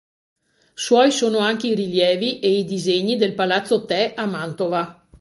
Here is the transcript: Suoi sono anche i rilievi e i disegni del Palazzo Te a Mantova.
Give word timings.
Suoi 0.73 1.11
sono 1.11 1.37
anche 1.37 1.67
i 1.67 1.75
rilievi 1.75 2.39
e 2.39 2.49
i 2.57 2.63
disegni 2.63 3.17
del 3.17 3.35
Palazzo 3.35 3.85
Te 3.85 4.15
a 4.15 4.25
Mantova. 4.25 4.99